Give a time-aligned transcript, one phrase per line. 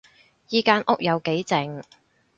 [0.49, 1.83] 依間屋有幾靜